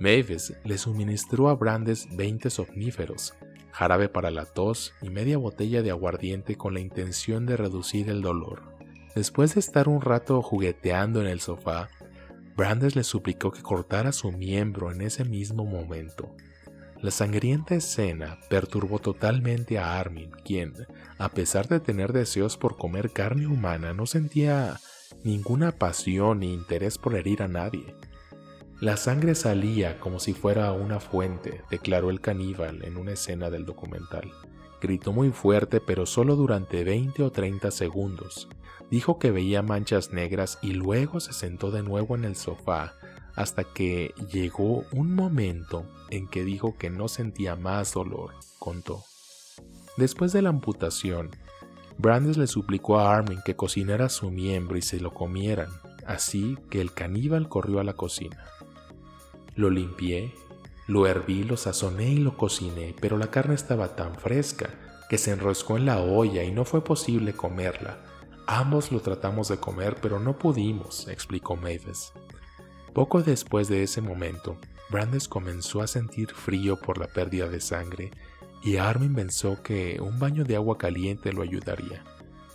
Mavis 0.00 0.54
le 0.64 0.78
suministró 0.78 1.48
a 1.48 1.54
Brandes 1.54 2.06
20 2.16 2.50
somníferos, 2.50 3.34
jarabe 3.72 4.08
para 4.08 4.30
la 4.30 4.44
tos 4.44 4.94
y 5.02 5.10
media 5.10 5.38
botella 5.38 5.82
de 5.82 5.90
aguardiente 5.90 6.56
con 6.56 6.74
la 6.74 6.80
intención 6.80 7.46
de 7.46 7.56
reducir 7.56 8.08
el 8.08 8.22
dolor. 8.22 8.77
Después 9.14 9.54
de 9.54 9.60
estar 9.60 9.88
un 9.88 10.00
rato 10.00 10.42
jugueteando 10.42 11.20
en 11.20 11.26
el 11.26 11.40
sofá, 11.40 11.88
Brandes 12.56 12.96
le 12.96 13.04
suplicó 13.04 13.52
que 13.52 13.62
cortara 13.62 14.12
su 14.12 14.32
miembro 14.32 14.90
en 14.90 15.00
ese 15.00 15.24
mismo 15.24 15.64
momento. 15.64 16.34
La 17.00 17.12
sangrienta 17.12 17.76
escena 17.76 18.38
perturbó 18.50 18.98
totalmente 18.98 19.78
a 19.78 20.00
Armin, 20.00 20.32
quien, 20.44 20.74
a 21.18 21.28
pesar 21.28 21.68
de 21.68 21.78
tener 21.78 22.12
deseos 22.12 22.56
por 22.56 22.76
comer 22.76 23.12
carne 23.12 23.46
humana, 23.46 23.94
no 23.94 24.06
sentía 24.06 24.80
ninguna 25.22 25.70
pasión 25.70 26.40
ni 26.40 26.52
interés 26.52 26.98
por 26.98 27.14
herir 27.14 27.42
a 27.44 27.48
nadie. 27.48 27.94
La 28.80 28.96
sangre 28.96 29.36
salía 29.36 30.00
como 30.00 30.18
si 30.18 30.34
fuera 30.34 30.72
una 30.72 30.98
fuente, 30.98 31.62
declaró 31.70 32.10
el 32.10 32.20
caníbal 32.20 32.84
en 32.84 32.96
una 32.96 33.12
escena 33.12 33.50
del 33.50 33.64
documental. 33.64 34.32
Gritó 34.80 35.12
muy 35.12 35.30
fuerte, 35.30 35.80
pero 35.80 36.06
solo 36.06 36.34
durante 36.34 36.82
20 36.82 37.22
o 37.22 37.30
30 37.30 37.70
segundos. 37.70 38.48
Dijo 38.90 39.18
que 39.18 39.30
veía 39.30 39.62
manchas 39.62 40.12
negras 40.12 40.58
y 40.62 40.72
luego 40.72 41.20
se 41.20 41.32
sentó 41.32 41.70
de 41.70 41.82
nuevo 41.82 42.14
en 42.16 42.24
el 42.24 42.36
sofá 42.36 42.94
hasta 43.38 43.62
que 43.62 44.14
llegó 44.32 44.84
un 44.90 45.14
momento 45.14 45.84
en 46.10 46.26
que 46.26 46.42
dijo 46.42 46.76
que 46.76 46.90
no 46.90 47.06
sentía 47.06 47.54
más 47.54 47.92
dolor, 47.92 48.34
contó. 48.58 49.04
Después 49.96 50.32
de 50.32 50.42
la 50.42 50.48
amputación, 50.48 51.30
Brandes 51.98 52.36
le 52.36 52.46
suplicó 52.46 52.98
a 52.98 53.14
Armin 53.14 53.40
que 53.44 53.54
cocinara 53.54 54.08
su 54.08 54.30
miembro 54.30 54.76
y 54.76 54.82
se 54.82 54.98
lo 54.98 55.14
comieran, 55.14 55.68
así 56.06 56.58
que 56.70 56.80
el 56.80 56.92
caníbal 56.92 57.48
corrió 57.48 57.78
a 57.80 57.84
la 57.84 57.94
cocina. 57.94 58.44
Lo 59.54 59.70
limpié, 59.70 60.34
lo 60.88 61.06
herví, 61.06 61.44
lo 61.44 61.56
sazoné 61.56 62.10
y 62.10 62.18
lo 62.18 62.36
cociné, 62.36 62.94
pero 63.00 63.18
la 63.18 63.30
carne 63.30 63.54
estaba 63.54 63.94
tan 63.94 64.16
fresca 64.16 64.70
que 65.08 65.18
se 65.18 65.32
enroscó 65.32 65.76
en 65.76 65.86
la 65.86 66.00
olla 66.00 66.42
y 66.42 66.50
no 66.50 66.64
fue 66.64 66.82
posible 66.82 67.34
comerla. 67.34 67.98
Ambos 68.50 68.90
lo 68.92 69.00
tratamos 69.00 69.48
de 69.48 69.58
comer, 69.58 69.96
pero 70.00 70.18
no 70.18 70.38
pudimos, 70.38 71.06
explicó 71.08 71.54
Mavis. 71.54 72.14
Poco 72.94 73.22
después 73.22 73.68
de 73.68 73.82
ese 73.82 74.00
momento, 74.00 74.56
Brandes 74.88 75.28
comenzó 75.28 75.82
a 75.82 75.86
sentir 75.86 76.30
frío 76.30 76.80
por 76.80 76.96
la 76.96 77.08
pérdida 77.08 77.50
de 77.50 77.60
sangre 77.60 78.10
y 78.64 78.76
Armin 78.78 79.14
pensó 79.14 79.62
que 79.62 80.00
un 80.00 80.18
baño 80.18 80.44
de 80.44 80.56
agua 80.56 80.78
caliente 80.78 81.30
lo 81.34 81.42
ayudaría. 81.42 82.02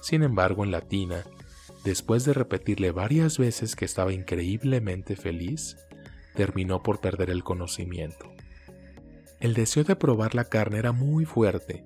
Sin 0.02 0.24
embargo, 0.24 0.64
en 0.64 0.72
la 0.72 0.82
tina, 0.82 1.26
después 1.84 2.26
de 2.26 2.34
repetirle 2.34 2.90
varias 2.90 3.38
veces 3.38 3.76
que 3.76 3.86
estaba 3.86 4.14
increíblemente 4.14 5.16
feliz, 5.16 5.78
terminó 6.34 6.82
por 6.82 7.02
perder 7.02 7.30
el 7.30 7.44
conocimiento. 7.44 8.34
El 9.40 9.54
deseo 9.54 9.84
de 9.84 9.96
probar 9.96 10.34
la 10.34 10.46
carne 10.46 10.80
era 10.80 10.92
muy 10.92 11.26
fuerte, 11.26 11.86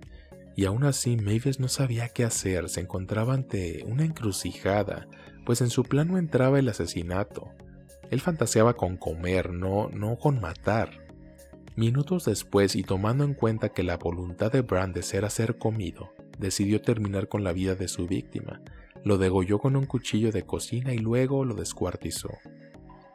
y 0.58 0.66
aún 0.66 0.86
así 0.86 1.18
Mavis 1.18 1.60
no 1.60 1.68
sabía 1.68 2.10
qué 2.10 2.24
hacer, 2.24 2.68
se 2.68 2.82
encontraba 2.82 3.36
ante 3.36 3.84
una 3.86 4.04
encrucijada, 4.04 5.08
pues 5.46 5.62
en 5.62 5.70
su 5.70 5.84
plan 5.84 6.08
no 6.08 6.18
entraba 6.18 6.58
el 6.58 6.68
asesinato. 6.68 7.52
Él 8.10 8.22
fantaseaba 8.22 8.74
con 8.74 8.98
comer, 8.98 9.54
no, 9.54 9.90
no 9.90 10.18
con 10.18 10.42
matar. 10.42 11.06
Minutos 11.76 12.26
después, 12.26 12.76
y 12.76 12.82
tomando 12.82 13.24
en 13.24 13.36
cuenta 13.36 13.70
que 13.70 13.84
la 13.84 13.98
voluntad 13.98 14.52
de 14.52 14.62
Brandes 14.62 15.14
era 15.14 15.30
ser 15.30 15.60
comido, 15.60 16.10
decidió 16.40 16.82
terminar 16.82 17.28
con 17.28 17.44
la 17.44 17.54
vida 17.54 17.76
de 17.76 17.88
su 17.88 18.08
víctima. 18.08 18.60
Lo 19.04 19.20
degolló 19.20 19.60
con 19.60 19.76
un 19.76 19.86
cuchillo 19.86 20.32
de 20.32 20.48
cocina 20.48 20.92
y 20.92 20.98
luego 20.98 21.46
lo 21.46 21.54
descuartizó. 21.54 22.32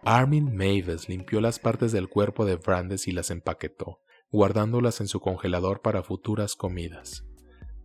Armin 0.05 0.55
Mavis 0.55 1.09
limpió 1.09 1.41
las 1.41 1.59
partes 1.59 1.91
del 1.91 2.09
cuerpo 2.09 2.45
de 2.45 2.55
Brandes 2.55 3.09
y 3.09 3.11
las 3.11 3.33
empaquetó, 3.33 3.99
guardándolas 4.31 5.01
en 5.01 5.09
su 5.09 5.19
congelador 5.19 5.83
para 5.83 6.05
futuras 6.05 6.55
comidas. 6.55 7.25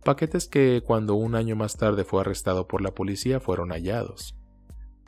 Paquetes 0.08 0.48
que, 0.48 0.82
cuando 0.82 1.16
un 1.16 1.34
año 1.34 1.54
más 1.54 1.76
tarde 1.76 2.02
fue 2.02 2.22
arrestado 2.22 2.66
por 2.66 2.80
la 2.80 2.94
policía, 2.94 3.40
fueron 3.40 3.72
hallados. 3.72 4.34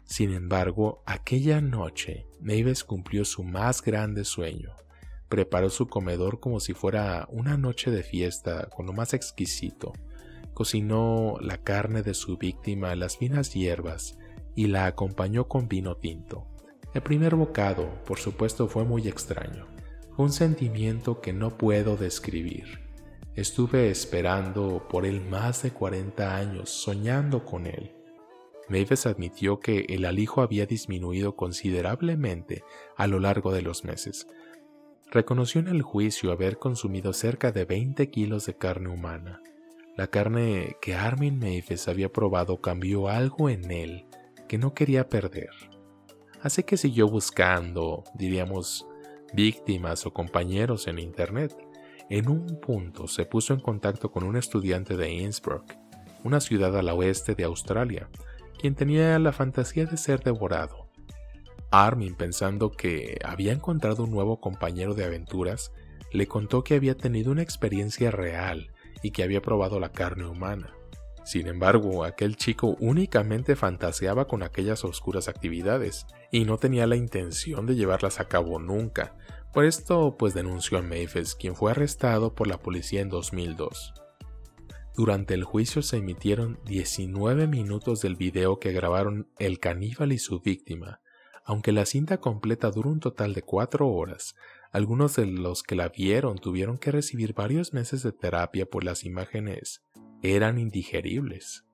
Sin 0.04 0.30
embargo, 0.30 1.02
aquella 1.06 1.62
noche, 1.62 2.26
Mavis 2.38 2.84
cumplió 2.84 3.24
su 3.24 3.42
más 3.42 3.80
grande 3.80 4.24
sueño, 4.24 4.74
Preparó 5.30 5.70
su 5.70 5.86
comedor 5.88 6.38
como 6.38 6.60
si 6.60 6.74
fuera 6.74 7.26
una 7.30 7.56
noche 7.56 7.90
de 7.90 8.02
fiesta 8.02 8.68
con 8.68 8.84
lo 8.84 8.92
más 8.92 9.14
exquisito. 9.14 9.94
Cocinó 10.52 11.38
la 11.40 11.56
carne 11.56 12.02
de 12.02 12.12
su 12.12 12.36
víctima 12.36 12.94
las 12.94 13.16
finas 13.16 13.54
hierbas 13.54 14.18
y 14.54 14.66
la 14.66 14.84
acompañó 14.84 15.48
con 15.48 15.66
vino 15.66 15.96
tinto. 15.96 16.46
El 16.92 17.00
primer 17.00 17.36
bocado, 17.36 17.88
por 18.04 18.18
supuesto, 18.18 18.68
fue 18.68 18.84
muy 18.84 19.08
extraño. 19.08 19.66
Fue 20.14 20.26
un 20.26 20.32
sentimiento 20.32 21.22
que 21.22 21.32
no 21.32 21.56
puedo 21.56 21.96
describir. 21.96 22.89
Estuve 23.36 23.90
esperando 23.90 24.86
por 24.88 25.06
él 25.06 25.20
más 25.20 25.62
de 25.62 25.70
40 25.70 26.36
años, 26.36 26.70
soñando 26.70 27.44
con 27.44 27.66
él. 27.66 27.92
Mavis 28.68 29.06
admitió 29.06 29.60
que 29.60 29.86
el 29.88 30.04
alijo 30.04 30.42
había 30.42 30.66
disminuido 30.66 31.36
considerablemente 31.36 32.62
a 32.96 33.06
lo 33.06 33.18
largo 33.18 33.52
de 33.52 33.62
los 33.62 33.84
meses, 33.84 34.26
reconoció 35.10 35.60
en 35.60 35.68
el 35.68 35.82
juicio 35.82 36.32
haber 36.32 36.58
consumido 36.58 37.12
cerca 37.12 37.50
de 37.52 37.64
20 37.64 38.10
kilos 38.10 38.46
de 38.46 38.54
carne 38.54 38.88
humana. 38.88 39.40
La 39.96 40.06
carne 40.06 40.76
que 40.80 40.94
Armin 40.94 41.38
Mavis 41.38 41.88
había 41.88 42.12
probado 42.12 42.60
cambió 42.60 43.08
algo 43.08 43.48
en 43.48 43.70
él 43.70 44.06
que 44.48 44.56
no 44.58 44.72
quería 44.72 45.08
perder. 45.08 45.50
Así 46.42 46.62
que 46.62 46.76
siguió 46.76 47.06
buscando, 47.06 48.04
diríamos, 48.14 48.86
víctimas 49.34 50.06
o 50.06 50.12
compañeros 50.12 50.86
en 50.86 50.98
Internet. 50.98 51.54
En 52.10 52.28
un 52.28 52.58
punto 52.60 53.06
se 53.06 53.24
puso 53.24 53.54
en 53.54 53.60
contacto 53.60 54.10
con 54.10 54.24
un 54.24 54.36
estudiante 54.36 54.96
de 54.96 55.12
Innsbruck, 55.12 55.76
una 56.24 56.40
ciudad 56.40 56.76
al 56.76 56.88
oeste 56.88 57.36
de 57.36 57.44
Australia, 57.44 58.08
quien 58.58 58.74
tenía 58.74 59.16
la 59.20 59.30
fantasía 59.30 59.86
de 59.86 59.96
ser 59.96 60.20
devorado. 60.20 60.88
Armin, 61.70 62.16
pensando 62.16 62.72
que 62.72 63.16
había 63.24 63.52
encontrado 63.52 64.02
un 64.02 64.10
nuevo 64.10 64.40
compañero 64.40 64.94
de 64.94 65.04
aventuras, 65.04 65.70
le 66.10 66.26
contó 66.26 66.64
que 66.64 66.74
había 66.74 66.96
tenido 66.96 67.30
una 67.30 67.42
experiencia 67.42 68.10
real 68.10 68.72
y 69.04 69.12
que 69.12 69.22
había 69.22 69.40
probado 69.40 69.78
la 69.78 69.92
carne 69.92 70.26
humana. 70.26 70.74
Sin 71.24 71.46
embargo, 71.46 72.02
aquel 72.02 72.34
chico 72.34 72.76
únicamente 72.80 73.54
fantaseaba 73.54 74.26
con 74.26 74.42
aquellas 74.42 74.84
oscuras 74.84 75.28
actividades 75.28 76.06
y 76.32 76.44
no 76.44 76.58
tenía 76.58 76.88
la 76.88 76.96
intención 76.96 77.66
de 77.66 77.76
llevarlas 77.76 78.18
a 78.18 78.26
cabo 78.26 78.58
nunca. 78.58 79.14
Por 79.52 79.64
esto, 79.64 80.16
pues 80.16 80.32
denunció 80.32 80.78
a 80.78 80.82
Mavis, 80.82 81.34
quien 81.34 81.56
fue 81.56 81.72
arrestado 81.72 82.34
por 82.34 82.46
la 82.46 82.58
policía 82.58 83.00
en 83.00 83.08
2002. 83.08 83.94
Durante 84.96 85.34
el 85.34 85.44
juicio 85.44 85.82
se 85.82 85.96
emitieron 85.96 86.60
19 86.66 87.46
minutos 87.46 88.00
del 88.00 88.16
video 88.16 88.60
que 88.60 88.72
grabaron 88.72 89.28
el 89.38 89.58
caníbal 89.58 90.12
y 90.12 90.18
su 90.18 90.40
víctima, 90.40 91.00
aunque 91.44 91.72
la 91.72 91.84
cinta 91.84 92.18
completa 92.18 92.70
duró 92.70 92.90
un 92.90 93.00
total 93.00 93.34
de 93.34 93.42
cuatro 93.42 93.88
horas, 93.88 94.36
algunos 94.70 95.16
de 95.16 95.26
los 95.26 95.64
que 95.64 95.74
la 95.74 95.88
vieron 95.88 96.38
tuvieron 96.38 96.78
que 96.78 96.92
recibir 96.92 97.34
varios 97.34 97.72
meses 97.72 98.04
de 98.04 98.12
terapia 98.12 98.66
por 98.66 98.84
las 98.84 99.04
imágenes 99.04 99.82
eran 100.22 100.58
indigeribles. 100.58 101.64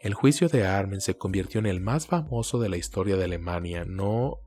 El 0.00 0.14
juicio 0.14 0.48
de 0.48 0.66
Armin 0.66 1.00
se 1.00 1.16
convirtió 1.16 1.60
en 1.60 1.66
el 1.66 1.80
más 1.80 2.06
famoso 2.06 2.58
de 2.58 2.68
la 2.68 2.78
historia 2.78 3.16
de 3.16 3.24
Alemania, 3.24 3.84
no 3.84 4.38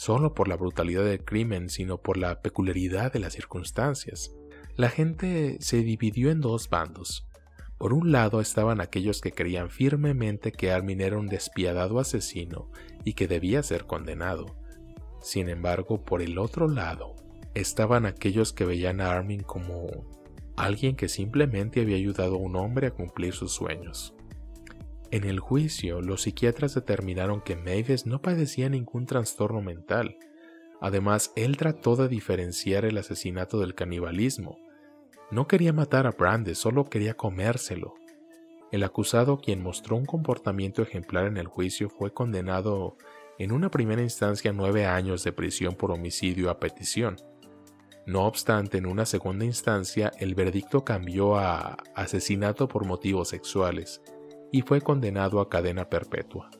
solo 0.00 0.32
por 0.32 0.48
la 0.48 0.56
brutalidad 0.56 1.04
del 1.04 1.22
crimen, 1.22 1.68
sino 1.68 1.98
por 1.98 2.16
la 2.16 2.40
peculiaridad 2.40 3.12
de 3.12 3.18
las 3.18 3.34
circunstancias. 3.34 4.34
La 4.74 4.88
gente 4.88 5.58
se 5.60 5.82
dividió 5.82 6.30
en 6.30 6.40
dos 6.40 6.70
bandos. 6.70 7.28
Por 7.76 7.92
un 7.92 8.10
lado 8.10 8.40
estaban 8.40 8.80
aquellos 8.80 9.20
que 9.20 9.32
creían 9.32 9.68
firmemente 9.68 10.52
que 10.52 10.72
Armin 10.72 11.02
era 11.02 11.18
un 11.18 11.26
despiadado 11.26 12.00
asesino 12.00 12.70
y 13.04 13.12
que 13.12 13.28
debía 13.28 13.62
ser 13.62 13.84
condenado. 13.84 14.46
Sin 15.20 15.50
embargo, 15.50 16.02
por 16.02 16.22
el 16.22 16.38
otro 16.38 16.66
lado, 16.66 17.14
estaban 17.52 18.06
aquellos 18.06 18.54
que 18.54 18.64
veían 18.64 19.02
a 19.02 19.12
Armin 19.12 19.42
como 19.42 19.86
alguien 20.56 20.96
que 20.96 21.10
simplemente 21.10 21.82
había 21.82 21.96
ayudado 21.96 22.36
a 22.36 22.38
un 22.38 22.56
hombre 22.56 22.86
a 22.86 22.92
cumplir 22.92 23.34
sus 23.34 23.52
sueños. 23.52 24.14
En 25.10 25.24
el 25.24 25.40
juicio, 25.40 26.00
los 26.02 26.22
psiquiatras 26.22 26.74
determinaron 26.74 27.40
que 27.40 27.56
Mavis 27.56 28.06
no 28.06 28.22
padecía 28.22 28.68
ningún 28.68 29.06
trastorno 29.06 29.60
mental. 29.60 30.16
Además, 30.80 31.32
él 31.36 31.56
trató 31.56 31.96
de 31.96 32.08
diferenciar 32.08 32.84
el 32.84 32.96
asesinato 32.96 33.58
del 33.58 33.74
canibalismo, 33.74 34.58
no 35.30 35.46
quería 35.46 35.72
matar 35.72 36.08
a 36.08 36.10
Brandes, 36.10 36.58
solo 36.58 36.86
quería 36.86 37.14
comérselo. 37.14 37.94
El 38.72 38.82
acusado, 38.82 39.38
quien 39.38 39.62
mostró 39.62 39.94
un 39.94 40.04
comportamiento 40.04 40.82
ejemplar 40.82 41.26
en 41.26 41.36
el 41.36 41.46
juicio, 41.46 41.88
fue 41.88 42.12
condenado 42.12 42.96
en 43.38 43.52
una 43.52 43.70
primera 43.70 44.02
instancia 44.02 44.50
a 44.50 44.54
nueve 44.54 44.86
años 44.86 45.22
de 45.22 45.32
prisión 45.32 45.76
por 45.76 45.92
homicidio 45.92 46.50
a 46.50 46.58
petición. 46.58 47.14
No 48.06 48.26
obstante, 48.26 48.78
en 48.78 48.86
una 48.86 49.06
segunda 49.06 49.44
instancia, 49.44 50.10
el 50.18 50.34
veredicto 50.34 50.84
cambió 50.84 51.36
a 51.36 51.76
asesinato 51.94 52.66
por 52.66 52.84
motivos 52.84 53.28
sexuales 53.28 54.02
y 54.52 54.62
fue 54.62 54.80
condenado 54.80 55.40
a 55.40 55.48
cadena 55.48 55.88
perpetua. 55.88 56.50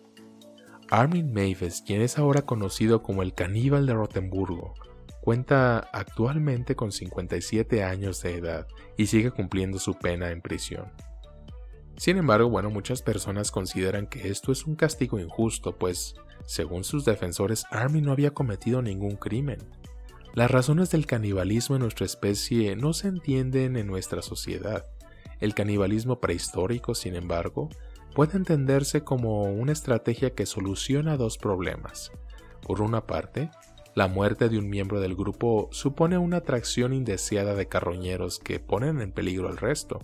Armin 0.91 1.33
Mavis, 1.33 1.83
quien 1.87 2.03
es 2.03 2.19
ahora 2.19 2.43
conocido 2.43 3.03
como 3.03 3.23
el 3.23 3.35
caníbal 3.35 3.87
de 3.87 3.95
Rotemburgo, 3.95 4.75
Cuenta 5.21 5.81
actualmente 5.93 6.75
con 6.75 6.93
57 6.93 7.85
años 7.85 8.23
de 8.23 8.37
edad 8.37 8.67
y 8.97 9.07
sigue 9.07 9.31
cumpliendo 9.31 9.79
su 9.79 9.95
pena 9.95 10.31
en 10.31 10.41
prisión. 10.41 10.91
Sin 11.97 12.17
embargo, 12.17 12.49
bueno, 12.49 12.71
muchas 12.71 13.03
personas 13.03 13.51
consideran 13.51 14.07
que 14.07 14.29
esto 14.29 14.51
es 14.51 14.65
un 14.65 14.77
castigo 14.77 15.19
injusto, 15.19 15.77
pues, 15.77 16.15
según 16.47 16.85
sus 16.85 17.05
defensores, 17.05 17.67
Armin 17.71 18.05
no 18.05 18.13
había 18.13 18.33
cometido 18.33 18.81
ningún 18.81 19.17
crimen. 19.17 19.59
Las 20.33 20.51
razones 20.51 20.91
del 20.91 21.05
canibalismo 21.05 21.77
en 21.77 21.83
nuestra 21.83 22.07
especie 22.07 22.75
no 22.75 22.95
se 22.95 23.09
entienden 23.09 23.77
en 23.77 23.87
nuestra 23.87 24.23
sociedad. 24.23 24.87
El 25.41 25.55
canibalismo 25.55 26.21
prehistórico, 26.21 26.95
sin 26.95 27.17
embargo, 27.17 27.69
puede 28.15 28.37
entenderse 28.37 29.03
como 29.03 29.45
una 29.45 29.73
estrategia 29.73 30.35
que 30.35 30.47
soluciona 30.47 31.17
dos 31.17 31.39
problemas. 31.39 32.13
Por 32.63 32.83
una 32.83 33.07
parte, 33.07 33.51
la 33.95 34.07
muerte 34.07 34.49
de 34.49 34.59
un 34.59 34.69
miembro 34.69 35.01
del 35.01 35.17
grupo 35.17 35.69
supone 35.73 36.19
una 36.19 36.39
atracción 36.39 36.93
indeseada 36.93 37.55
de 37.55 37.67
carroñeros 37.67 38.39
que 38.39 38.61
ponen 38.61 39.01
en 39.01 39.13
peligro 39.13 39.49
al 39.49 39.57
resto. 39.57 39.99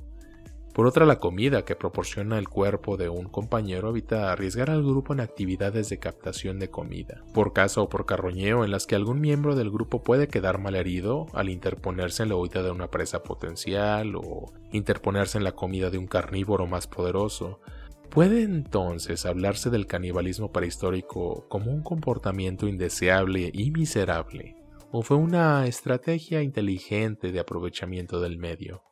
Por 0.76 0.86
otra, 0.86 1.06
la 1.06 1.18
comida 1.18 1.64
que 1.64 1.74
proporciona 1.74 2.38
el 2.38 2.50
cuerpo 2.50 2.98
de 2.98 3.08
un 3.08 3.30
compañero 3.30 3.88
evita 3.88 4.30
arriesgar 4.30 4.68
al 4.68 4.82
grupo 4.82 5.14
en 5.14 5.20
actividades 5.20 5.88
de 5.88 5.98
captación 5.98 6.58
de 6.58 6.68
comida, 6.68 7.24
por 7.32 7.54
caza 7.54 7.80
o 7.80 7.88
por 7.88 8.04
carroñeo 8.04 8.62
en 8.62 8.70
las 8.70 8.86
que 8.86 8.94
algún 8.94 9.18
miembro 9.18 9.56
del 9.56 9.70
grupo 9.70 10.02
puede 10.02 10.28
quedar 10.28 10.58
malherido 10.58 11.28
al 11.32 11.48
interponerse 11.48 12.24
en 12.24 12.28
la 12.28 12.36
huida 12.36 12.62
de 12.62 12.72
una 12.72 12.90
presa 12.90 13.22
potencial 13.22 14.16
o 14.16 14.52
interponerse 14.70 15.38
en 15.38 15.44
la 15.44 15.52
comida 15.52 15.88
de 15.88 15.96
un 15.96 16.06
carnívoro 16.06 16.66
más 16.66 16.86
poderoso, 16.86 17.62
¿Puede 18.10 18.42
entonces 18.42 19.24
hablarse 19.24 19.70
del 19.70 19.86
canibalismo 19.86 20.52
prehistórico 20.52 21.48
como 21.48 21.72
un 21.72 21.82
comportamiento 21.82 22.68
indeseable 22.68 23.50
y 23.52 23.70
miserable? 23.70 24.56
¿O 24.92 25.02
fue 25.02 25.16
una 25.16 25.66
estrategia 25.66 26.42
inteligente 26.42 27.32
de 27.32 27.40
aprovechamiento 27.40 28.20
del 28.20 28.38
medio? 28.38 28.84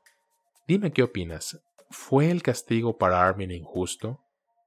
Dime 0.67 0.93
qué 0.93 1.03
opinas. 1.03 1.62
¿Fue 1.97 2.33
el 2.33 2.43
castigo 2.43 2.99
para 2.99 3.25
Armin 3.25 3.53
injusto? 3.53 4.21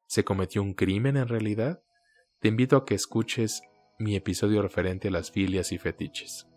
¿Se 0.07 0.23
cometió 0.23 0.63
un 0.63 0.73
crimen 0.73 1.17
en 1.17 1.27
realidad? 1.27 1.83
Te 2.39 2.47
invito 2.47 2.77
a 2.77 2.85
que 2.85 2.95
escuches 2.95 3.63
mi 3.99 4.15
episodio 4.15 4.61
referente 4.61 5.09
a 5.09 5.11
las 5.11 5.29
filias 5.29 5.73
y 5.73 5.77
fetiches. 5.77 6.47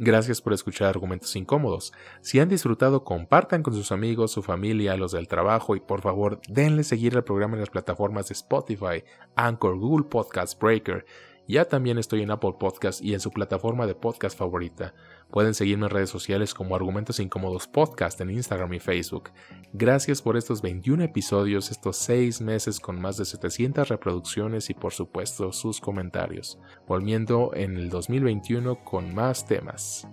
Gracias 0.00 0.42
por 0.42 0.52
escuchar 0.52 0.88
Argumentos 0.88 1.36
Incómodos. 1.36 1.92
Si 2.20 2.40
han 2.40 2.48
disfrutado, 2.48 3.04
compartan 3.04 3.62
con 3.62 3.74
sus 3.74 3.92
amigos, 3.92 4.32
su 4.32 4.42
familia, 4.42 4.96
los 4.96 5.12
del 5.12 5.28
trabajo 5.28 5.76
y 5.76 5.80
por 5.80 6.02
favor 6.02 6.40
denle 6.48 6.82
seguir 6.82 7.14
al 7.14 7.22
programa 7.24 7.54
en 7.54 7.60
las 7.60 7.70
plataformas 7.70 8.28
de 8.28 8.32
Spotify, 8.32 9.04
Anchor, 9.36 9.78
Google 9.78 10.08
Podcasts, 10.08 10.58
Breaker 10.58 11.06
ya 11.46 11.64
también 11.64 11.98
estoy 11.98 12.22
en 12.22 12.30
Apple 12.30 12.54
Podcast 12.58 13.02
y 13.02 13.14
en 13.14 13.20
su 13.20 13.30
plataforma 13.30 13.86
de 13.86 13.94
podcast 13.94 14.38
favorita. 14.38 14.94
Pueden 15.30 15.54
seguirme 15.54 15.86
en 15.86 15.90
redes 15.90 16.10
sociales 16.10 16.54
como 16.54 16.76
Argumentos 16.76 17.20
Incómodos 17.20 17.66
Podcast 17.66 18.20
en 18.20 18.30
Instagram 18.30 18.72
y 18.74 18.80
Facebook. 18.80 19.30
Gracias 19.72 20.22
por 20.22 20.36
estos 20.36 20.62
21 20.62 21.04
episodios, 21.04 21.70
estos 21.70 21.96
6 21.96 22.40
meses 22.40 22.80
con 22.80 23.00
más 23.00 23.16
de 23.16 23.24
700 23.24 23.88
reproducciones 23.88 24.70
y 24.70 24.74
por 24.74 24.92
supuesto 24.92 25.52
sus 25.52 25.80
comentarios. 25.80 26.58
Volviendo 26.86 27.52
en 27.54 27.76
el 27.76 27.90
2021 27.90 28.84
con 28.84 29.14
más 29.14 29.46
temas. 29.46 30.06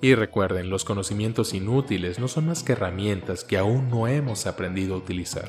Y 0.00 0.14
recuerden, 0.14 0.68
los 0.68 0.84
conocimientos 0.84 1.54
inútiles 1.54 2.18
no 2.18 2.28
son 2.28 2.46
más 2.46 2.62
que 2.62 2.72
herramientas 2.72 3.42
que 3.42 3.56
aún 3.56 3.88
no 3.88 4.06
hemos 4.06 4.46
aprendido 4.46 4.94
a 4.94 4.98
utilizar. 4.98 5.48